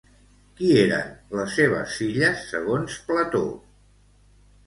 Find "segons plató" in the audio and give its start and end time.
2.53-3.43